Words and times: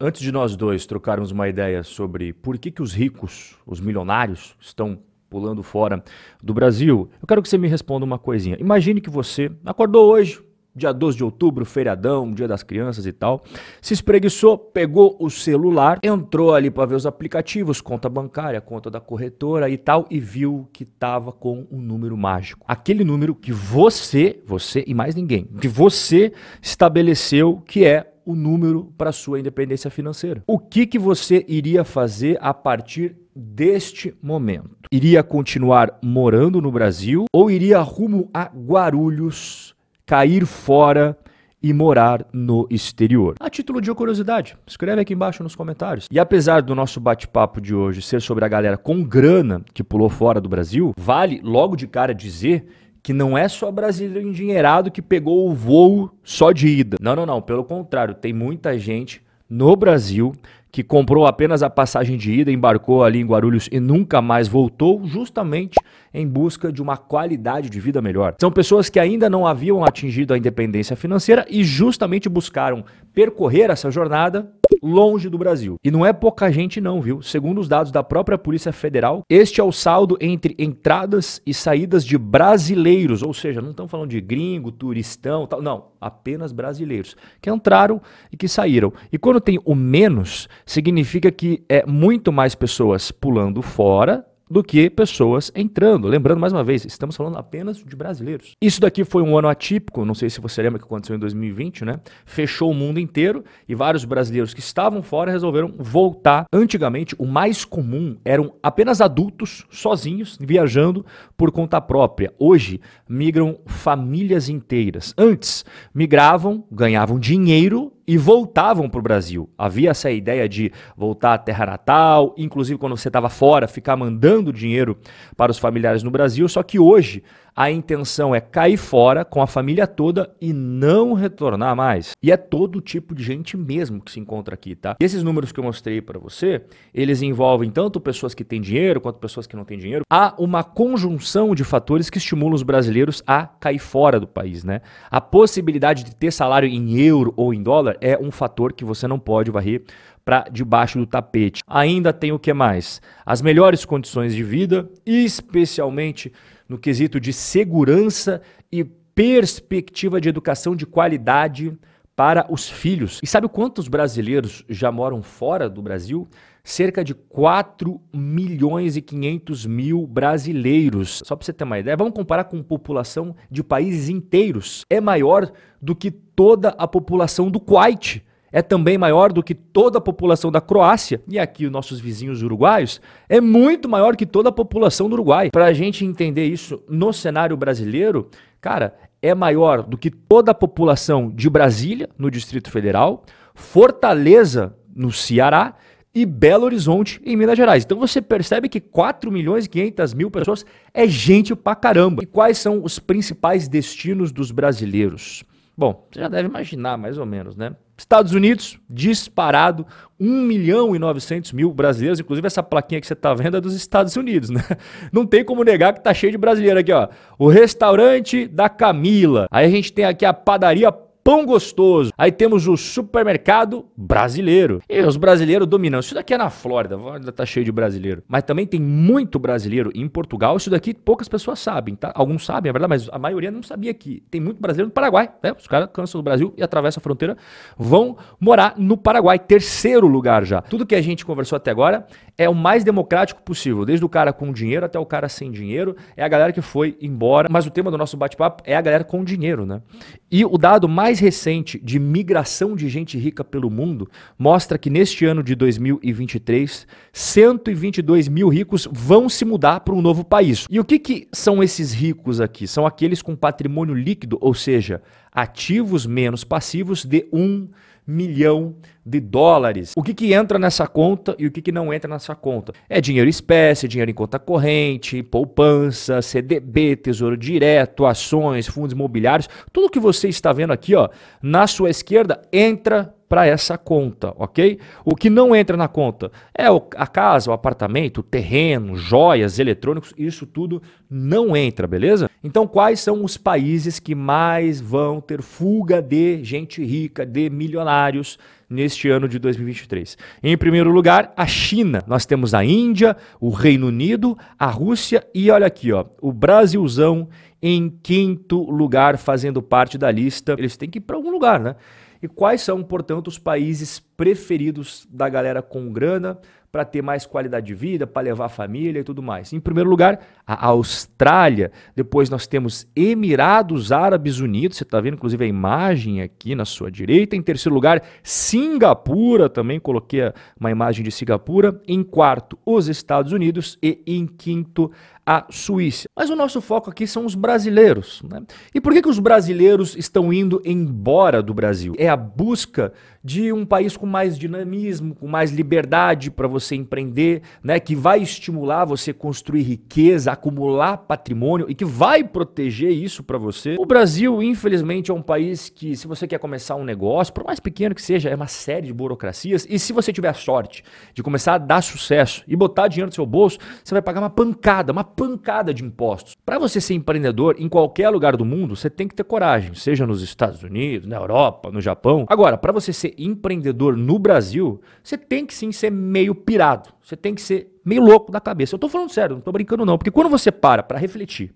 Antes 0.00 0.22
de 0.22 0.30
nós 0.30 0.54
dois 0.54 0.86
trocarmos 0.86 1.32
uma 1.32 1.48
ideia 1.48 1.82
sobre 1.82 2.32
por 2.32 2.56
que, 2.56 2.70
que 2.70 2.80
os 2.80 2.94
ricos, 2.94 3.56
os 3.66 3.80
milionários, 3.80 4.54
estão 4.60 5.00
pulando 5.28 5.60
fora 5.60 6.04
do 6.40 6.54
Brasil, 6.54 7.10
eu 7.20 7.26
quero 7.26 7.42
que 7.42 7.48
você 7.48 7.58
me 7.58 7.66
responda 7.66 8.04
uma 8.04 8.16
coisinha. 8.16 8.56
Imagine 8.60 9.00
que 9.00 9.10
você 9.10 9.50
acordou 9.66 10.08
hoje, 10.08 10.40
dia 10.72 10.92
12 10.92 11.16
de 11.16 11.24
outubro, 11.24 11.64
feriadão, 11.64 12.32
dia 12.32 12.46
das 12.46 12.62
crianças 12.62 13.06
e 13.06 13.12
tal, 13.12 13.42
se 13.82 13.92
espreguiçou, 13.92 14.56
pegou 14.56 15.16
o 15.18 15.28
celular, 15.28 15.98
entrou 16.00 16.54
ali 16.54 16.70
para 16.70 16.86
ver 16.86 16.94
os 16.94 17.04
aplicativos, 17.04 17.80
conta 17.80 18.08
bancária, 18.08 18.60
conta 18.60 18.88
da 18.88 19.00
corretora 19.00 19.68
e 19.68 19.76
tal, 19.76 20.06
e 20.08 20.20
viu 20.20 20.68
que 20.72 20.84
tava 20.84 21.32
com 21.32 21.66
um 21.72 21.80
número 21.80 22.16
mágico. 22.16 22.64
Aquele 22.68 23.02
número 23.02 23.34
que 23.34 23.50
você, 23.50 24.40
você 24.46 24.84
e 24.86 24.94
mais 24.94 25.16
ninguém, 25.16 25.44
que 25.60 25.66
você 25.66 26.32
estabeleceu 26.62 27.60
que 27.66 27.84
é 27.84 28.12
o 28.28 28.36
número 28.36 28.92
para 28.98 29.10
sua 29.10 29.40
independência 29.40 29.90
financeira. 29.90 30.42
O 30.46 30.58
que, 30.58 30.86
que 30.86 30.98
você 30.98 31.46
iria 31.48 31.82
fazer 31.82 32.36
a 32.42 32.52
partir 32.52 33.16
deste 33.34 34.14
momento? 34.22 34.76
Iria 34.92 35.22
continuar 35.22 35.98
morando 36.04 36.60
no 36.60 36.70
Brasil 36.70 37.24
ou 37.32 37.50
iria 37.50 37.80
rumo 37.80 38.28
a 38.34 38.44
Guarulhos, 38.44 39.74
cair 40.04 40.44
fora 40.44 41.16
e 41.62 41.72
morar 41.72 42.26
no 42.30 42.68
exterior? 42.70 43.34
A 43.40 43.48
título 43.48 43.80
de 43.80 43.94
curiosidade, 43.94 44.58
escreve 44.66 45.00
aqui 45.00 45.14
embaixo 45.14 45.42
nos 45.42 45.56
comentários. 45.56 46.06
E 46.10 46.18
apesar 46.18 46.60
do 46.60 46.74
nosso 46.74 47.00
bate-papo 47.00 47.62
de 47.62 47.74
hoje 47.74 48.02
ser 48.02 48.20
sobre 48.20 48.44
a 48.44 48.48
galera 48.48 48.76
com 48.76 49.02
grana 49.02 49.62
que 49.72 49.82
pulou 49.82 50.10
fora 50.10 50.38
do 50.38 50.50
Brasil, 50.50 50.92
vale 50.98 51.40
logo 51.42 51.76
de 51.76 51.86
cara 51.86 52.14
dizer 52.14 52.66
que 53.08 53.12
não 53.14 53.38
é 53.38 53.48
só 53.48 53.72
brasileiro 53.72 54.28
endinheirado 54.28 54.90
que 54.90 55.00
pegou 55.00 55.48
o 55.48 55.54
voo 55.54 56.10
só 56.22 56.52
de 56.52 56.68
ida. 56.68 56.98
Não, 57.00 57.16
não, 57.16 57.24
não. 57.24 57.40
Pelo 57.40 57.64
contrário, 57.64 58.14
tem 58.14 58.34
muita 58.34 58.78
gente 58.78 59.22
no 59.48 59.74
Brasil 59.74 60.34
que 60.70 60.82
comprou 60.82 61.26
apenas 61.26 61.62
a 61.62 61.70
passagem 61.70 62.18
de 62.18 62.30
ida, 62.30 62.52
embarcou 62.52 63.02
ali 63.02 63.18
em 63.18 63.26
Guarulhos 63.26 63.66
e 63.72 63.80
nunca 63.80 64.20
mais 64.20 64.46
voltou, 64.46 65.06
justamente 65.06 65.76
em 66.12 66.26
busca 66.26 66.72
de 66.72 66.82
uma 66.82 66.96
qualidade 66.96 67.68
de 67.68 67.80
vida 67.80 68.00
melhor. 68.02 68.34
São 68.40 68.50
pessoas 68.50 68.88
que 68.88 68.98
ainda 68.98 69.28
não 69.28 69.46
haviam 69.46 69.84
atingido 69.84 70.34
a 70.34 70.38
independência 70.38 70.96
financeira 70.96 71.46
e 71.48 71.64
justamente 71.64 72.28
buscaram 72.28 72.84
percorrer 73.12 73.70
essa 73.70 73.90
jornada 73.90 74.52
longe 74.82 75.28
do 75.28 75.38
Brasil. 75.38 75.76
E 75.82 75.90
não 75.90 76.04
é 76.04 76.12
pouca 76.12 76.50
gente 76.52 76.80
não, 76.80 77.00
viu? 77.00 77.20
Segundo 77.22 77.60
os 77.60 77.68
dados 77.68 77.90
da 77.90 78.02
própria 78.02 78.38
Polícia 78.38 78.72
Federal, 78.72 79.22
este 79.28 79.60
é 79.60 79.64
o 79.64 79.72
saldo 79.72 80.16
entre 80.20 80.54
entradas 80.58 81.42
e 81.44 81.52
saídas 81.52 82.04
de 82.04 82.16
brasileiros, 82.16 83.22
ou 83.22 83.34
seja, 83.34 83.60
não 83.60 83.70
estamos 83.70 83.90
falando 83.90 84.10
de 84.10 84.20
gringo, 84.20 84.70
turistão, 84.70 85.46
tal, 85.46 85.60
não, 85.60 85.86
apenas 86.00 86.52
brasileiros 86.52 87.16
que 87.40 87.50
entraram 87.50 88.00
e 88.32 88.36
que 88.36 88.46
saíram. 88.46 88.92
E 89.10 89.18
quando 89.18 89.40
tem 89.40 89.58
o 89.64 89.74
menos, 89.74 90.48
significa 90.64 91.30
que 91.30 91.64
é 91.68 91.84
muito 91.86 92.32
mais 92.32 92.54
pessoas 92.54 93.10
pulando 93.10 93.62
fora 93.62 94.27
do 94.50 94.62
que 94.62 94.88
pessoas 94.88 95.50
entrando. 95.54 96.08
Lembrando 96.08 96.40
mais 96.40 96.52
uma 96.52 96.64
vez, 96.64 96.84
estamos 96.84 97.16
falando 97.16 97.36
apenas 97.36 97.78
de 97.78 97.96
brasileiros. 97.96 98.56
Isso 98.60 98.80
daqui 98.80 99.04
foi 99.04 99.22
um 99.22 99.36
ano 99.36 99.48
atípico, 99.48 100.04
não 100.04 100.14
sei 100.14 100.30
se 100.30 100.40
você 100.40 100.62
lembra 100.62 100.78
que 100.78 100.84
aconteceu 100.84 101.16
em 101.16 101.18
2020, 101.18 101.84
né? 101.84 102.00
Fechou 102.24 102.70
o 102.70 102.74
mundo 102.74 102.98
inteiro 102.98 103.44
e 103.68 103.74
vários 103.74 104.04
brasileiros 104.04 104.54
que 104.54 104.60
estavam 104.60 105.02
fora 105.02 105.30
resolveram 105.30 105.74
voltar. 105.78 106.46
Antigamente, 106.52 107.14
o 107.18 107.26
mais 107.26 107.64
comum 107.64 108.16
eram 108.24 108.54
apenas 108.62 109.00
adultos 109.00 109.66
sozinhos 109.70 110.38
viajando 110.40 111.04
por 111.36 111.50
conta 111.50 111.80
própria. 111.80 112.32
Hoje, 112.38 112.80
migram 113.08 113.58
famílias 113.66 114.48
inteiras. 114.48 115.14
Antes, 115.16 115.64
migravam, 115.94 116.64
ganhavam 116.70 117.18
dinheiro 117.18 117.92
e 118.08 118.16
voltavam 118.16 118.88
para 118.88 119.00
o 119.00 119.02
Brasil. 119.02 119.50
Havia 119.58 119.90
essa 119.90 120.10
ideia 120.10 120.48
de 120.48 120.72
voltar 120.96 121.34
à 121.34 121.38
terra 121.38 121.66
natal, 121.66 122.34
inclusive 122.38 122.78
quando 122.78 122.96
você 122.96 123.10
estava 123.10 123.28
fora, 123.28 123.68
ficar 123.68 123.96
mandando 123.96 124.50
dinheiro 124.50 124.96
para 125.36 125.52
os 125.52 125.58
familiares 125.58 126.02
no 126.02 126.10
Brasil. 126.10 126.48
Só 126.48 126.62
que 126.62 126.78
hoje 126.78 127.22
a 127.58 127.72
intenção 127.72 128.32
é 128.32 128.40
cair 128.40 128.76
fora 128.76 129.24
com 129.24 129.42
a 129.42 129.46
família 129.48 129.84
toda 129.84 130.32
e 130.40 130.52
não 130.52 131.12
retornar 131.12 131.74
mais. 131.74 132.12
E 132.22 132.30
é 132.30 132.36
todo 132.36 132.80
tipo 132.80 133.16
de 133.16 133.24
gente 133.24 133.56
mesmo 133.56 134.00
que 134.00 134.12
se 134.12 134.20
encontra 134.20 134.54
aqui, 134.54 134.76
tá? 134.76 134.94
E 135.00 135.04
esses 135.04 135.24
números 135.24 135.50
que 135.50 135.58
eu 135.58 135.64
mostrei 135.64 136.00
para 136.00 136.20
você, 136.20 136.62
eles 136.94 137.20
envolvem 137.20 137.68
tanto 137.68 138.00
pessoas 138.00 138.32
que 138.32 138.44
têm 138.44 138.60
dinheiro 138.60 139.00
quanto 139.00 139.18
pessoas 139.18 139.44
que 139.44 139.56
não 139.56 139.64
têm 139.64 139.76
dinheiro. 139.76 140.04
Há 140.08 140.36
uma 140.38 140.62
conjunção 140.62 141.52
de 141.52 141.64
fatores 141.64 142.08
que 142.08 142.18
estimulam 142.18 142.54
os 142.54 142.62
brasileiros 142.62 143.24
a 143.26 143.44
cair 143.44 143.80
fora 143.80 144.20
do 144.20 144.28
país, 144.28 144.62
né? 144.62 144.80
A 145.10 145.20
possibilidade 145.20 146.04
de 146.04 146.14
ter 146.14 146.30
salário 146.30 146.68
em 146.68 147.00
euro 147.00 147.34
ou 147.36 147.52
em 147.52 147.60
dólar 147.60 147.96
é 148.00 148.16
um 148.16 148.30
fator 148.30 148.72
que 148.72 148.84
você 148.84 149.08
não 149.08 149.18
pode 149.18 149.50
varrer 149.50 149.82
para 150.28 150.44
debaixo 150.52 150.98
do 150.98 151.06
tapete. 151.06 151.62
Ainda 151.66 152.12
tem 152.12 152.30
o 152.32 152.38
que 152.38 152.52
mais? 152.52 153.00
As 153.24 153.40
melhores 153.40 153.86
condições 153.86 154.34
de 154.34 154.44
vida, 154.44 154.86
especialmente 155.06 156.30
no 156.68 156.78
quesito 156.78 157.18
de 157.18 157.32
segurança 157.32 158.42
e 158.70 158.84
perspectiva 158.84 160.20
de 160.20 160.28
educação 160.28 160.76
de 160.76 160.86
qualidade 160.86 161.76
para 162.14 162.46
os 162.52 162.68
filhos. 162.68 163.20
E 163.22 163.26
sabe 163.26 163.48
quantos 163.48 163.88
brasileiros 163.88 164.64
já 164.68 164.90
moram 164.90 165.22
fora 165.22 165.68
do 165.68 165.80
Brasil? 165.80 166.28
Cerca 166.64 167.02
de 167.04 167.14
4 167.14 168.00
milhões 168.12 168.96
e 168.96 169.00
500 169.00 169.66
mil 169.66 170.06
brasileiros. 170.06 171.22
Só 171.24 171.34
para 171.34 171.46
você 171.46 171.52
ter 171.52 171.64
uma 171.64 171.78
ideia, 171.78 171.96
vamos 171.96 172.14
comparar 172.14 172.44
com 172.44 172.62
população 172.62 173.34
de 173.50 173.62
países 173.62 174.08
inteiros. 174.08 174.84
É 174.90 175.00
maior 175.00 175.50
do 175.80 175.94
que 175.94 176.10
toda 176.10 176.70
a 176.70 176.86
população 176.86 177.50
do 177.50 177.60
Kuwait 177.60 178.22
é 178.52 178.62
também 178.62 178.96
maior 178.96 179.32
do 179.32 179.42
que 179.42 179.54
toda 179.54 179.98
a 179.98 180.00
população 180.00 180.50
da 180.50 180.60
Croácia, 180.60 181.20
e 181.28 181.38
aqui 181.38 181.66
os 181.66 181.72
nossos 181.72 182.00
vizinhos 182.00 182.42
uruguaios, 182.42 183.00
é 183.28 183.40
muito 183.40 183.88
maior 183.88 184.16
que 184.16 184.26
toda 184.26 184.48
a 184.48 184.52
população 184.52 185.08
do 185.08 185.14
Uruguai. 185.14 185.50
Para 185.50 185.66
a 185.66 185.72
gente 185.72 186.04
entender 186.04 186.46
isso 186.46 186.82
no 186.88 187.12
cenário 187.12 187.56
brasileiro, 187.56 188.28
cara, 188.60 188.94
é 189.20 189.34
maior 189.34 189.82
do 189.82 189.98
que 189.98 190.10
toda 190.10 190.52
a 190.52 190.54
população 190.54 191.30
de 191.30 191.50
Brasília, 191.50 192.08
no 192.16 192.30
Distrito 192.30 192.70
Federal, 192.70 193.24
Fortaleza, 193.54 194.74
no 194.94 195.12
Ceará, 195.12 195.74
e 196.14 196.24
Belo 196.24 196.64
Horizonte, 196.64 197.20
em 197.24 197.36
Minas 197.36 197.56
Gerais. 197.56 197.84
Então 197.84 197.98
você 197.98 198.20
percebe 198.20 198.68
que 198.68 198.80
4 198.80 199.30
milhões 199.30 199.66
e 199.66 199.68
500 199.68 200.14
mil 200.14 200.30
pessoas 200.30 200.64
é 200.92 201.06
gente 201.06 201.54
pra 201.54 201.76
caramba. 201.76 202.22
E 202.22 202.26
quais 202.26 202.58
são 202.58 202.82
os 202.82 202.98
principais 202.98 203.68
destinos 203.68 204.32
dos 204.32 204.50
brasileiros? 204.50 205.44
Bom, 205.76 206.08
você 206.10 206.20
já 206.20 206.28
deve 206.28 206.48
imaginar 206.48 206.96
mais 206.96 207.18
ou 207.18 207.26
menos, 207.26 207.56
né? 207.56 207.76
Estados 207.98 208.32
Unidos, 208.32 208.78
disparado, 208.88 209.84
1 210.20 210.42
milhão 210.42 210.94
e 210.94 211.00
900 211.00 211.52
mil 211.52 211.72
brasileiros. 211.72 212.20
Inclusive, 212.20 212.46
essa 212.46 212.62
plaquinha 212.62 213.00
que 213.00 213.06
você 213.06 213.12
está 213.12 213.34
vendo 213.34 213.56
é 213.56 213.60
dos 213.60 213.74
Estados 213.74 214.14
Unidos, 214.14 214.50
né? 214.50 214.62
Não 215.12 215.26
tem 215.26 215.44
como 215.44 215.64
negar 215.64 215.92
que 215.92 216.00
tá 216.00 216.14
cheio 216.14 216.30
de 216.30 216.38
brasileiro 216.38 216.78
aqui, 216.78 216.92
ó. 216.92 217.08
O 217.36 217.48
restaurante 217.48 218.46
da 218.46 218.68
Camila. 218.68 219.48
Aí 219.50 219.66
a 219.66 219.70
gente 219.70 219.92
tem 219.92 220.04
aqui 220.04 220.24
a 220.24 220.32
padaria 220.32 220.92
pão 221.22 221.44
gostoso. 221.44 222.10
Aí 222.16 222.32
temos 222.32 222.66
o 222.66 222.76
supermercado 222.76 223.86
brasileiro. 223.96 224.82
E 224.88 225.00
os 225.00 225.16
brasileiros 225.16 225.66
dominando. 225.66 226.02
Isso 226.02 226.14
daqui 226.14 226.34
é 226.34 226.38
na 226.38 226.50
Flórida, 226.50 226.96
ainda 226.96 227.32
tá 227.32 227.44
cheio 227.44 227.64
de 227.64 227.72
brasileiro. 227.72 228.22
Mas 228.26 228.42
também 228.42 228.66
tem 228.66 228.80
muito 228.80 229.38
brasileiro 229.38 229.90
em 229.94 230.08
Portugal. 230.08 230.56
Isso 230.56 230.70
daqui 230.70 230.94
poucas 230.94 231.28
pessoas 231.28 231.58
sabem, 231.58 231.94
tá? 231.94 232.12
Alguns 232.14 232.44
sabem, 232.44 232.70
é 232.70 232.72
verdade, 232.72 232.88
mas 232.88 233.08
a 233.12 233.18
maioria 233.18 233.50
não 233.50 233.62
sabia 233.62 233.92
que 233.92 234.22
tem 234.30 234.40
muito 234.40 234.60
brasileiro 234.60 234.88
no 234.88 234.92
Paraguai. 234.92 235.30
Né? 235.42 235.52
Os 235.58 235.66
caras 235.66 235.88
cansam 235.92 236.20
do 236.20 236.24
Brasil 236.24 236.54
e 236.56 236.62
atravessam 236.62 237.00
a 237.00 237.02
fronteira, 237.02 237.36
vão 237.76 238.16
morar 238.40 238.74
no 238.76 238.96
Paraguai. 238.96 239.38
Terceiro 239.38 240.06
lugar 240.06 240.44
já. 240.44 240.62
Tudo 240.62 240.86
que 240.86 240.94
a 240.94 241.02
gente 241.02 241.24
conversou 241.24 241.56
até 241.56 241.70
agora 241.70 242.06
é 242.36 242.48
o 242.48 242.54
mais 242.54 242.84
democrático 242.84 243.42
possível, 243.42 243.84
desde 243.84 244.04
o 244.04 244.08
cara 244.08 244.32
com 244.32 244.52
dinheiro 244.52 244.86
até 244.86 244.98
o 244.98 245.06
cara 245.06 245.28
sem 245.28 245.50
dinheiro. 245.50 245.96
É 246.16 246.24
a 246.24 246.28
galera 246.28 246.52
que 246.52 246.62
foi 246.62 246.96
embora. 247.00 247.48
Mas 247.50 247.66
o 247.66 247.70
tema 247.70 247.90
do 247.90 247.98
nosso 247.98 248.16
bate-papo 248.16 248.62
é 248.66 248.76
a 248.76 248.80
galera 248.80 249.04
com 249.04 249.24
dinheiro, 249.24 249.66
né? 249.66 249.82
E 250.30 250.44
o 250.44 250.56
dado 250.56 250.88
mais 250.88 251.17
mais 251.18 251.20
recente 251.20 251.78
de 251.82 251.98
migração 251.98 252.76
de 252.76 252.88
gente 252.88 253.18
rica 253.18 253.42
pelo 253.42 253.68
mundo 253.68 254.08
mostra 254.38 254.78
que 254.78 254.88
neste 254.88 255.24
ano 255.24 255.42
de 255.42 255.54
2023, 255.54 256.86
122 257.12 258.28
mil 258.28 258.48
ricos 258.48 258.88
vão 258.90 259.28
se 259.28 259.44
mudar 259.44 259.80
para 259.80 259.94
um 259.94 260.00
novo 260.00 260.24
país. 260.24 260.66
E 260.70 260.78
o 260.78 260.84
que, 260.84 260.98
que 260.98 261.28
são 261.32 261.62
esses 261.62 261.92
ricos 261.92 262.40
aqui? 262.40 262.66
São 262.66 262.86
aqueles 262.86 263.20
com 263.20 263.34
patrimônio 263.34 263.94
líquido, 263.94 264.38
ou 264.40 264.54
seja, 264.54 265.02
ativos 265.32 266.06
menos 266.06 266.44
passivos 266.44 267.04
de 267.04 267.26
1 267.32 267.68
milhão 268.06 268.76
de 268.97 268.97
dólares. 269.08 269.92
O 269.96 270.02
que, 270.02 270.12
que 270.12 270.32
entra 270.32 270.58
nessa 270.58 270.86
conta 270.86 271.34
e 271.38 271.46
o 271.46 271.50
que, 271.50 271.62
que 271.62 271.72
não 271.72 271.92
entra 271.92 272.10
nessa 272.10 272.34
conta? 272.34 272.72
É 272.88 273.00
dinheiro 273.00 273.30
espécie, 273.30 273.88
dinheiro 273.88 274.10
em 274.10 274.14
conta 274.14 274.38
corrente, 274.38 275.22
poupança, 275.22 276.20
CDB, 276.20 276.96
tesouro 276.96 277.36
direto, 277.36 278.04
ações, 278.04 278.66
fundos 278.66 278.92
imobiliários. 278.92 279.48
Tudo 279.72 279.90
que 279.90 280.00
você 280.00 280.28
está 280.28 280.52
vendo 280.52 280.72
aqui 280.72 280.94
ó, 280.94 281.08
na 281.42 281.66
sua 281.66 281.90
esquerda 281.90 282.42
entra 282.52 283.14
para 283.28 283.46
essa 283.46 283.76
conta, 283.76 284.32
ok? 284.36 284.78
O 285.04 285.14
que 285.14 285.28
não 285.28 285.54
entra 285.54 285.76
na 285.76 285.86
conta 285.86 286.32
é 286.56 286.64
a 286.96 287.06
casa, 287.06 287.50
o 287.50 287.52
apartamento, 287.52 288.18
o 288.18 288.22
terreno, 288.22 288.96
joias, 288.96 289.58
eletrônicos, 289.58 290.14
isso 290.16 290.46
tudo 290.46 290.82
não 291.10 291.54
entra, 291.54 291.86
beleza? 291.86 292.30
Então, 292.42 292.66
quais 292.66 293.00
são 293.00 293.22
os 293.22 293.36
países 293.36 293.98
que 293.98 294.14
mais 294.14 294.80
vão 294.80 295.20
ter 295.20 295.42
fuga 295.42 296.00
de 296.00 296.42
gente 296.42 296.82
rica, 296.82 297.26
de 297.26 297.50
milionários? 297.50 298.38
Neste 298.68 299.08
ano 299.08 299.28
de 299.28 299.38
2023. 299.38 300.18
Em 300.42 300.56
primeiro 300.56 300.90
lugar, 300.90 301.32
a 301.36 301.46
China. 301.46 302.02
Nós 302.06 302.26
temos 302.26 302.54
a 302.54 302.64
Índia, 302.64 303.16
o 303.40 303.50
Reino 303.50 303.86
Unido, 303.86 304.36
a 304.58 304.66
Rússia 304.66 305.26
e 305.34 305.50
olha 305.50 305.66
aqui, 305.66 305.92
ó, 305.92 306.04
o 306.20 306.32
Brasilzão 306.32 307.28
em 307.62 307.88
quinto 308.02 308.70
lugar, 308.70 309.16
fazendo 309.18 309.62
parte 309.62 309.98
da 309.98 310.10
lista. 310.10 310.54
Eles 310.58 310.76
têm 310.76 310.88
que 310.88 310.98
ir 310.98 311.02
para 311.02 311.16
algum 311.16 311.30
lugar, 311.30 311.58
né? 311.58 311.76
E 312.20 312.26
quais 312.26 312.62
são, 312.62 312.82
portanto, 312.82 313.28
os 313.28 313.38
países 313.38 314.00
preferidos 314.16 315.06
da 315.10 315.28
galera 315.28 315.62
com 315.62 315.92
grana 315.92 316.38
para 316.70 316.84
ter 316.84 317.02
mais 317.02 317.24
qualidade 317.24 317.66
de 317.66 317.74
vida, 317.74 318.06
para 318.06 318.22
levar 318.22 318.46
a 318.46 318.48
família 318.48 319.00
e 319.00 319.04
tudo 319.04 319.22
mais? 319.22 319.52
Em 319.52 319.60
primeiro 319.60 319.88
lugar, 319.88 320.20
a 320.46 320.66
Austrália. 320.66 321.72
Depois 321.96 322.28
nós 322.28 322.46
temos 322.46 322.86
Emirados 322.94 323.90
Árabes 323.90 324.38
Unidos. 324.38 324.76
Você 324.76 324.84
está 324.84 325.00
vendo, 325.00 325.14
inclusive, 325.14 325.44
a 325.44 325.48
imagem 325.48 326.20
aqui 326.20 326.54
na 326.54 326.64
sua 326.64 326.90
direita. 326.90 327.36
Em 327.36 327.42
terceiro 327.42 327.74
lugar, 327.74 328.02
Singapura. 328.22 329.48
Também 329.48 329.80
coloquei 329.80 330.32
uma 330.58 330.70
imagem 330.70 331.04
de 331.04 331.10
Singapura. 331.10 331.80
Em 331.86 332.02
quarto, 332.02 332.58
os 332.64 332.88
Estados 332.88 333.32
Unidos. 333.32 333.78
E 333.82 334.02
em 334.06 334.26
quinto, 334.26 334.90
a 335.28 335.44
Suíça. 335.50 336.08
Mas 336.16 336.30
o 336.30 336.34
nosso 336.34 336.58
foco 336.62 336.88
aqui 336.88 337.06
são 337.06 337.26
os 337.26 337.34
brasileiros. 337.34 338.22
Né? 338.22 338.40
E 338.74 338.80
por 338.80 338.94
que, 338.94 339.02
que 339.02 339.10
os 339.10 339.18
brasileiros 339.18 339.94
estão 339.94 340.32
indo 340.32 340.62
embora 340.64 341.42
do 341.42 341.52
Brasil? 341.52 341.94
É 341.98 342.08
a 342.08 342.16
busca 342.16 342.94
de 343.22 343.52
um 343.52 343.66
país 343.66 343.94
com 343.94 344.06
mais 344.06 344.38
dinamismo, 344.38 345.14
com 345.14 345.26
mais 345.26 345.50
liberdade 345.50 346.30
para 346.30 346.48
você 346.48 346.76
empreender, 346.76 347.42
né? 347.62 347.78
que 347.78 347.94
vai 347.94 348.22
estimular 348.22 348.86
você 348.86 349.12
construir 349.12 349.60
riqueza, 349.60 350.32
acumular 350.32 350.96
patrimônio 350.96 351.66
e 351.68 351.74
que 351.74 351.84
vai 351.84 352.24
proteger 352.24 352.90
isso 352.90 353.22
para 353.22 353.36
você. 353.36 353.76
O 353.78 353.84
Brasil, 353.84 354.42
infelizmente, 354.42 355.10
é 355.10 355.14
um 355.14 355.20
país 355.20 355.68
que, 355.68 355.94
se 355.94 356.06
você 356.06 356.26
quer 356.26 356.38
começar 356.38 356.74
um 356.74 356.84
negócio, 356.84 357.34
por 357.34 357.44
mais 357.44 357.60
pequeno 357.60 357.94
que 357.94 358.00
seja, 358.00 358.30
é 358.30 358.34
uma 358.34 358.46
série 358.46 358.86
de 358.86 358.94
burocracias. 358.94 359.66
E 359.68 359.78
se 359.78 359.92
você 359.92 360.10
tiver 360.10 360.28
a 360.28 360.34
sorte 360.34 360.82
de 361.12 361.22
começar 361.22 361.56
a 361.56 361.58
dar 361.58 361.82
sucesso 361.82 362.42
e 362.48 362.56
botar 362.56 362.88
dinheiro 362.88 363.08
no 363.08 363.14
seu 363.14 363.26
bolso, 363.26 363.58
você 363.84 363.94
vai 363.94 364.00
pagar 364.00 364.20
uma 364.20 364.30
pancada, 364.30 364.90
uma 364.90 365.04
pancada 365.18 365.74
de 365.74 365.84
impostos. 365.84 366.36
Para 366.46 366.60
você 366.60 366.80
ser 366.80 366.94
empreendedor 366.94 367.56
em 367.58 367.68
qualquer 367.68 368.08
lugar 368.08 368.36
do 368.36 368.44
mundo, 368.44 368.76
você 368.76 368.88
tem 368.88 369.08
que 369.08 369.14
ter 369.16 369.24
coragem, 369.24 369.74
seja 369.74 370.06
nos 370.06 370.22
Estados 370.22 370.62
Unidos, 370.62 371.08
na 371.08 371.16
Europa, 371.16 371.72
no 371.72 371.80
Japão. 371.80 372.24
Agora, 372.28 372.56
para 372.56 372.70
você 372.70 372.92
ser 372.92 373.14
empreendedor 373.18 373.96
no 373.96 374.16
Brasil, 374.16 374.80
você 375.02 375.18
tem 375.18 375.44
que 375.44 375.52
sim 375.52 375.72
ser 375.72 375.90
meio 375.90 376.36
pirado. 376.36 376.90
Você 377.02 377.16
tem 377.16 377.34
que 377.34 377.42
ser 377.42 377.76
meio 377.84 378.02
louco 378.02 378.30
da 378.30 378.40
cabeça. 378.40 378.76
Eu 378.76 378.78
tô 378.78 378.88
falando 378.88 379.10
sério, 379.10 379.34
não 379.34 379.42
tô 379.42 379.50
brincando 379.50 379.84
não, 379.84 379.98
porque 379.98 380.10
quando 380.10 380.30
você 380.30 380.52
para 380.52 380.84
para 380.84 380.98
refletir 380.98 381.52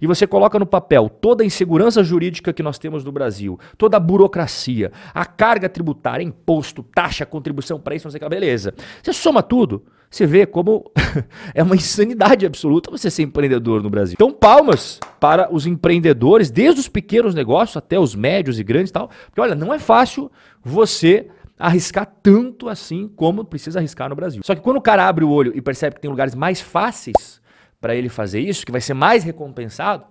e 0.00 0.06
você 0.06 0.26
coloca 0.26 0.58
no 0.58 0.66
papel 0.66 1.08
toda 1.08 1.42
a 1.42 1.46
insegurança 1.46 2.02
jurídica 2.02 2.52
que 2.52 2.62
nós 2.62 2.78
temos 2.78 3.04
no 3.04 3.12
Brasil, 3.12 3.58
toda 3.76 3.96
a 3.96 4.00
burocracia, 4.00 4.92
a 5.14 5.24
carga 5.24 5.68
tributária, 5.68 6.24
imposto, 6.24 6.82
taxa, 6.82 7.26
contribuição 7.26 7.78
para 7.78 7.94
isso, 7.94 8.06
não 8.06 8.10
sei 8.10 8.18
o 8.18 8.22
que, 8.22 8.28
beleza. 8.28 8.74
Você 9.02 9.12
soma 9.12 9.42
tudo, 9.42 9.84
você 10.10 10.26
vê 10.26 10.46
como 10.46 10.90
é 11.54 11.62
uma 11.62 11.74
insanidade 11.74 12.46
absoluta 12.46 12.90
você 12.90 13.10
ser 13.10 13.22
empreendedor 13.22 13.82
no 13.82 13.90
Brasil. 13.90 14.14
Então, 14.14 14.32
palmas 14.32 15.00
para 15.20 15.52
os 15.52 15.66
empreendedores, 15.66 16.50
desde 16.50 16.80
os 16.80 16.88
pequenos 16.88 17.34
negócios 17.34 17.76
até 17.76 17.98
os 17.98 18.14
médios 18.14 18.58
e 18.58 18.64
grandes 18.64 18.90
e 18.90 18.92
tal. 18.92 19.10
Porque, 19.26 19.40
olha, 19.40 19.54
não 19.54 19.74
é 19.74 19.78
fácil 19.78 20.30
você 20.62 21.28
arriscar 21.58 22.06
tanto 22.22 22.68
assim 22.68 23.08
como 23.16 23.44
precisa 23.44 23.78
arriscar 23.78 24.08
no 24.08 24.16
Brasil. 24.16 24.42
Só 24.44 24.54
que 24.54 24.60
quando 24.60 24.76
o 24.76 24.82
cara 24.82 25.06
abre 25.06 25.24
o 25.24 25.30
olho 25.30 25.52
e 25.54 25.60
percebe 25.60 25.96
que 25.96 26.02
tem 26.02 26.10
lugares 26.10 26.34
mais 26.34 26.60
fáceis 26.60 27.40
para 27.86 27.94
ele 27.94 28.08
fazer 28.08 28.40
isso, 28.40 28.66
que 28.66 28.72
vai 28.72 28.80
ser 28.80 28.94
mais 28.94 29.22
recompensado, 29.22 30.06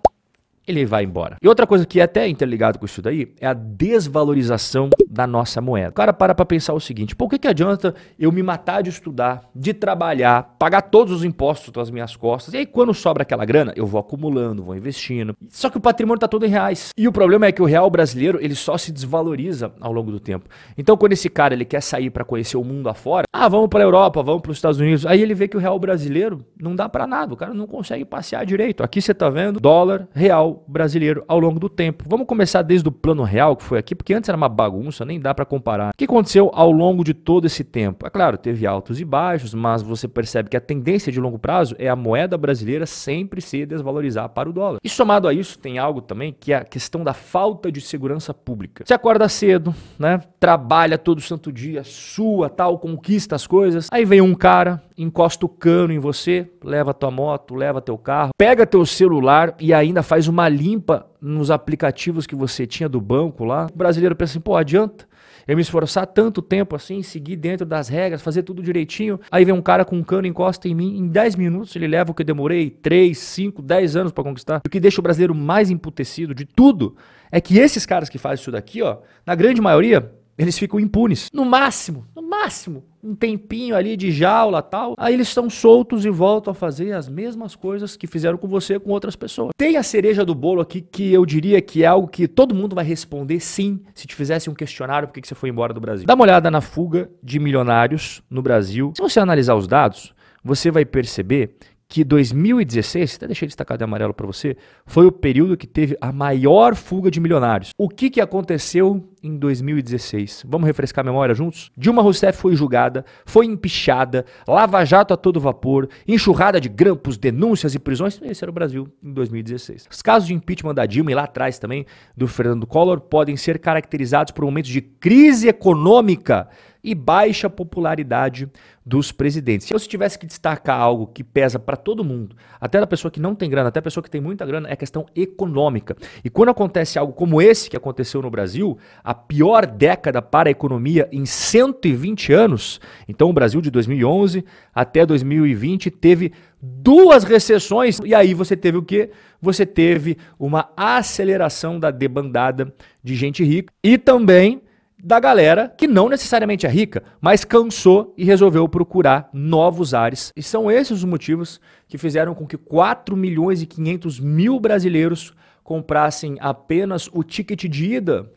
ele 0.66 0.84
vai 0.84 1.04
embora. 1.04 1.36
E 1.42 1.48
outra 1.48 1.66
coisa 1.66 1.86
que 1.86 2.00
é 2.00 2.02
até 2.02 2.28
interligado 2.28 2.78
com 2.78 2.84
isso 2.84 3.00
daí 3.00 3.32
é 3.40 3.46
a 3.46 3.52
desvalorização 3.54 4.90
da 5.08 5.26
nossa 5.26 5.60
moeda. 5.60 5.90
O 5.90 5.92
cara 5.92 6.12
para 6.12 6.34
para 6.34 6.44
pensar 6.44 6.74
o 6.74 6.80
seguinte: 6.80 7.14
por 7.14 7.28
que, 7.28 7.38
que 7.38 7.48
adianta 7.48 7.94
eu 8.18 8.32
me 8.32 8.42
matar 8.42 8.82
de 8.82 8.90
estudar, 8.90 9.48
de 9.54 9.72
trabalhar, 9.72 10.56
pagar 10.58 10.82
todos 10.82 11.12
os 11.12 11.24
impostos 11.24 11.72
das 11.72 11.90
minhas 11.90 12.16
costas, 12.16 12.54
e 12.54 12.58
aí 12.58 12.66
quando 12.66 12.92
sobra 12.92 13.22
aquela 13.22 13.44
grana, 13.44 13.72
eu 13.76 13.86
vou 13.86 14.00
acumulando, 14.00 14.62
vou 14.62 14.76
investindo. 14.76 15.36
Só 15.48 15.70
que 15.70 15.78
o 15.78 15.80
patrimônio 15.80 16.16
está 16.16 16.28
todo 16.28 16.44
em 16.44 16.48
reais. 16.48 16.90
E 16.96 17.06
o 17.06 17.12
problema 17.12 17.46
é 17.46 17.52
que 17.52 17.62
o 17.62 17.66
real 17.66 17.88
brasileiro 17.90 18.38
ele 18.42 18.54
só 18.54 18.76
se 18.76 18.92
desvaloriza 18.92 19.72
ao 19.80 19.92
longo 19.92 20.10
do 20.10 20.20
tempo. 20.20 20.48
Então 20.76 20.96
quando 20.96 21.12
esse 21.12 21.28
cara 21.28 21.54
ele 21.54 21.64
quer 21.64 21.80
sair 21.80 22.10
para 22.10 22.24
conhecer 22.24 22.56
o 22.56 22.64
mundo 22.64 22.88
afora, 22.88 23.24
ah, 23.32 23.48
vamos 23.48 23.68
para 23.68 23.80
a 23.80 23.86
Europa, 23.86 24.22
vamos 24.22 24.42
para 24.42 24.50
os 24.50 24.58
Estados 24.58 24.80
Unidos, 24.80 25.06
aí 25.06 25.22
ele 25.22 25.34
vê 25.34 25.48
que 25.48 25.56
o 25.56 25.60
real 25.60 25.78
brasileiro 25.78 26.44
não 26.60 26.74
dá 26.74 26.88
para 26.88 27.06
nada, 27.06 27.34
o 27.34 27.36
cara 27.36 27.54
não 27.54 27.66
consegue 27.66 28.04
passear 28.04 28.44
direito. 28.44 28.82
Aqui 28.82 29.00
você 29.00 29.12
está 29.12 29.28
vendo 29.28 29.60
dólar, 29.60 30.08
real, 30.14 30.55
brasileiro 30.66 31.24
ao 31.28 31.38
longo 31.38 31.58
do 31.58 31.68
tempo. 31.68 32.04
Vamos 32.08 32.26
começar 32.26 32.62
desde 32.62 32.88
o 32.88 32.92
plano 32.92 33.22
real 33.22 33.56
que 33.56 33.62
foi 33.62 33.78
aqui, 33.78 33.94
porque 33.94 34.14
antes 34.14 34.28
era 34.28 34.36
uma 34.36 34.48
bagunça, 34.48 35.04
nem 35.04 35.20
dá 35.20 35.34
para 35.34 35.44
comparar. 35.44 35.90
O 35.90 35.96
que 35.96 36.04
aconteceu 36.04 36.50
ao 36.54 36.70
longo 36.70 37.04
de 37.04 37.14
todo 37.14 37.46
esse 37.46 37.64
tempo? 37.64 38.06
É 38.06 38.10
claro, 38.10 38.36
teve 38.36 38.66
altos 38.66 39.00
e 39.00 39.04
baixos, 39.04 39.54
mas 39.54 39.82
você 39.82 40.06
percebe 40.06 40.48
que 40.48 40.56
a 40.56 40.60
tendência 40.60 41.12
de 41.12 41.20
longo 41.20 41.38
prazo 41.38 41.74
é 41.78 41.88
a 41.88 41.96
moeda 41.96 42.36
brasileira 42.36 42.86
sempre 42.86 43.40
se 43.40 43.64
desvalorizar 43.66 44.28
para 44.30 44.48
o 44.48 44.52
dólar. 44.52 44.78
E 44.82 44.88
somado 44.88 45.28
a 45.28 45.34
isso, 45.34 45.58
tem 45.58 45.78
algo 45.78 46.00
também 46.00 46.34
que 46.38 46.52
é 46.52 46.56
a 46.56 46.64
questão 46.64 47.04
da 47.04 47.12
falta 47.12 47.70
de 47.70 47.80
segurança 47.80 48.32
pública. 48.32 48.84
Você 48.86 48.94
acorda 48.94 49.28
cedo, 49.28 49.74
né? 49.98 50.20
Trabalha 50.38 50.98
todo 50.98 51.20
santo 51.20 51.52
dia, 51.52 51.82
sua, 51.84 52.48
tal, 52.48 52.78
conquista 52.78 53.34
as 53.34 53.46
coisas. 53.46 53.88
Aí 53.90 54.04
vem 54.04 54.20
um 54.20 54.34
cara, 54.34 54.82
encosta 54.96 55.44
o 55.44 55.48
cano 55.48 55.92
em 55.92 55.98
você, 55.98 56.50
leva 56.62 56.94
tua 56.94 57.10
moto, 57.10 57.54
leva 57.54 57.80
teu 57.80 57.98
carro, 57.98 58.30
pega 58.36 58.66
teu 58.66 58.84
celular 58.86 59.54
e 59.60 59.74
ainda 59.74 60.02
faz 60.02 60.28
uma 60.28 60.48
limpa 60.48 61.06
nos 61.20 61.50
aplicativos 61.50 62.26
que 62.26 62.34
você 62.34 62.66
tinha 62.66 62.88
do 62.88 63.00
banco 63.00 63.44
lá. 63.44 63.66
O 63.72 63.76
brasileiro 63.76 64.16
pensa 64.16 64.32
assim, 64.32 64.40
pô, 64.40 64.56
adianta 64.56 65.06
eu 65.46 65.54
me 65.54 65.62
esforçar 65.62 66.06
tanto 66.06 66.42
tempo 66.42 66.74
assim, 66.74 67.02
seguir 67.02 67.36
dentro 67.36 67.64
das 67.64 67.88
regras, 67.88 68.20
fazer 68.20 68.42
tudo 68.42 68.62
direitinho. 68.62 69.20
Aí 69.30 69.44
vem 69.44 69.54
um 69.54 69.62
cara 69.62 69.84
com 69.84 69.96
um 69.96 70.02
cano, 70.02 70.26
encosta 70.26 70.68
em 70.68 70.74
mim, 70.74 70.98
em 70.98 71.06
10 71.06 71.36
minutos 71.36 71.76
ele 71.76 71.86
leva 71.86 72.10
o 72.10 72.14
que 72.14 72.22
eu 72.22 72.26
demorei 72.26 72.68
3, 72.70 73.16
5, 73.16 73.62
10 73.62 73.96
anos 73.96 74.12
para 74.12 74.24
conquistar. 74.24 74.60
O 74.66 74.68
que 74.68 74.80
deixa 74.80 75.00
o 75.00 75.02
brasileiro 75.02 75.34
mais 75.34 75.70
emputecido 75.70 76.34
de 76.34 76.44
tudo 76.44 76.96
é 77.30 77.40
que 77.40 77.58
esses 77.58 77.86
caras 77.86 78.08
que 78.08 78.18
fazem 78.18 78.42
isso 78.42 78.50
daqui, 78.50 78.82
ó, 78.82 78.98
na 79.24 79.34
grande 79.34 79.60
maioria, 79.60 80.12
eles 80.36 80.58
ficam 80.58 80.80
impunes. 80.80 81.28
No 81.32 81.44
máximo, 81.44 82.04
no 82.14 82.22
máximo, 82.22 82.84
um 83.06 83.14
tempinho 83.14 83.76
ali 83.76 83.96
de 83.96 84.10
jaula 84.10 84.60
tal. 84.60 84.94
Aí 84.98 85.14
eles 85.14 85.28
estão 85.28 85.48
soltos 85.48 86.04
e 86.04 86.10
voltam 86.10 86.50
a 86.50 86.54
fazer 86.54 86.92
as 86.92 87.08
mesmas 87.08 87.54
coisas 87.54 87.96
que 87.96 88.06
fizeram 88.06 88.36
com 88.36 88.48
você 88.48 88.80
com 88.80 88.90
outras 88.90 89.14
pessoas. 89.14 89.52
Tem 89.56 89.76
a 89.76 89.82
cereja 89.82 90.24
do 90.24 90.34
bolo 90.34 90.60
aqui 90.60 90.80
que 90.80 91.12
eu 91.12 91.24
diria 91.24 91.62
que 91.62 91.84
é 91.84 91.86
algo 91.86 92.08
que 92.08 92.26
todo 92.26 92.54
mundo 92.54 92.74
vai 92.74 92.84
responder 92.84 93.38
sim 93.38 93.80
se 93.94 94.06
te 94.06 94.14
fizesse 94.14 94.50
um 94.50 94.54
questionário 94.54 95.06
por 95.06 95.14
que 95.14 95.26
você 95.26 95.34
foi 95.34 95.48
embora 95.48 95.72
do 95.72 95.80
Brasil. 95.80 96.06
Dá 96.06 96.14
uma 96.14 96.24
olhada 96.24 96.50
na 96.50 96.60
fuga 96.60 97.08
de 97.22 97.38
milionários 97.38 98.22
no 98.28 98.42
Brasil. 98.42 98.92
Se 98.96 99.02
você 99.02 99.20
analisar 99.20 99.54
os 99.54 99.68
dados, 99.68 100.12
você 100.42 100.70
vai 100.70 100.84
perceber 100.84 101.56
que 101.88 102.02
2016, 102.02 103.16
até 103.16 103.26
deixei 103.26 103.46
destacado 103.46 103.78
de 103.78 103.84
amarelo 103.84 104.12
para 104.12 104.26
você, 104.26 104.56
foi 104.84 105.06
o 105.06 105.12
período 105.12 105.56
que 105.56 105.66
teve 105.66 105.96
a 106.00 106.10
maior 106.10 106.74
fuga 106.74 107.10
de 107.10 107.20
milionários. 107.20 107.70
O 107.78 107.88
que, 107.88 108.10
que 108.10 108.20
aconteceu 108.20 109.08
em 109.22 109.36
2016? 109.36 110.44
Vamos 110.46 110.66
refrescar 110.66 111.04
a 111.04 111.06
memória 111.06 111.34
juntos? 111.34 111.70
Dilma 111.76 112.02
Rousseff 112.02 112.38
foi 112.38 112.56
julgada, 112.56 113.04
foi 113.24 113.46
empichada, 113.46 114.24
Lava 114.48 114.84
Jato 114.84 115.14
a 115.14 115.16
todo 115.16 115.40
vapor, 115.40 115.88
enxurrada 116.06 116.60
de 116.60 116.68
grampos, 116.68 117.16
denúncias 117.16 117.74
e 117.74 117.78
prisões. 117.78 118.20
Esse 118.22 118.44
era 118.44 118.50
o 118.50 118.54
Brasil 118.54 118.88
em 119.02 119.12
2016. 119.12 119.86
Os 119.90 120.02
casos 120.02 120.26
de 120.26 120.34
impeachment 120.34 120.74
da 120.74 120.86
Dilma 120.86 121.12
e 121.12 121.14
lá 121.14 121.24
atrás 121.24 121.58
também 121.58 121.86
do 122.16 122.26
Fernando 122.26 122.66
Collor 122.66 123.00
podem 123.00 123.36
ser 123.36 123.58
caracterizados 123.60 124.32
por 124.32 124.44
momentos 124.44 124.70
de 124.70 124.80
crise 124.80 125.48
econômica 125.48 126.48
e 126.86 126.94
baixa 126.94 127.50
popularidade 127.50 128.48
dos 128.86 129.10
presidentes. 129.10 129.66
Se 129.66 129.74
eu 129.74 129.80
tivesse 129.80 130.16
que 130.16 130.24
destacar 130.24 130.80
algo 130.80 131.08
que 131.08 131.24
pesa 131.24 131.58
para 131.58 131.76
todo 131.76 132.04
mundo, 132.04 132.36
até 132.60 132.78
da 132.78 132.86
pessoa 132.86 133.10
que 133.10 133.18
não 133.18 133.34
tem 133.34 133.50
grana, 133.50 133.68
até 133.68 133.80
a 133.80 133.82
pessoa 133.82 134.04
que 134.04 134.08
tem 134.08 134.20
muita 134.20 134.46
grana, 134.46 134.68
é 134.68 134.72
a 134.74 134.76
questão 134.76 135.04
econômica. 135.16 135.96
E 136.24 136.30
quando 136.30 136.50
acontece 136.50 136.96
algo 136.96 137.12
como 137.12 137.42
esse 137.42 137.68
que 137.68 137.76
aconteceu 137.76 138.22
no 138.22 138.30
Brasil, 138.30 138.78
a 139.02 139.12
pior 139.12 139.66
década 139.66 140.22
para 140.22 140.48
a 140.48 140.52
economia 140.52 141.08
em 141.10 141.26
120 141.26 142.32
anos, 142.32 142.80
então 143.08 143.28
o 143.28 143.32
Brasil 143.32 143.60
de 143.60 143.72
2011 143.72 144.44
até 144.72 145.04
2020 145.04 145.90
teve 145.90 146.32
duas 146.62 147.24
recessões 147.24 147.98
e 148.04 148.14
aí 148.14 148.32
você 148.32 148.56
teve 148.56 148.78
o 148.78 148.82
quê? 148.82 149.10
Você 149.42 149.66
teve 149.66 150.16
uma 150.38 150.70
aceleração 150.76 151.80
da 151.80 151.90
debandada 151.90 152.72
de 153.02 153.16
gente 153.16 153.42
rica 153.42 153.72
e 153.82 153.98
também 153.98 154.62
da 155.02 155.20
galera 155.20 155.72
que 155.76 155.86
não 155.86 156.08
necessariamente 156.08 156.66
é 156.66 156.68
rica, 156.68 157.02
mas 157.20 157.44
cansou 157.44 158.14
e 158.16 158.24
resolveu 158.24 158.68
procurar 158.68 159.28
novos 159.32 159.94
ares. 159.94 160.32
E 160.34 160.42
são 160.42 160.70
esses 160.70 160.90
os 160.90 161.04
motivos 161.04 161.60
que 161.86 161.98
fizeram 161.98 162.34
com 162.34 162.46
que 162.46 162.56
4 162.56 163.16
milhões 163.16 163.62
e 163.62 163.66
500 163.66 164.18
mil 164.20 164.58
brasileiros 164.58 165.34
comprassem 165.62 166.36
apenas 166.40 167.08
o 167.12 167.22
ticket 167.22 167.64
de 167.64 167.94
ida, 167.94 168.30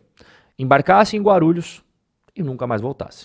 embarcassem 0.58 1.20
em 1.20 1.24
Guarulhos 1.24 1.84
e 2.36 2.44
nunca 2.44 2.68
mais 2.68 2.82
voltassem. 2.82 3.24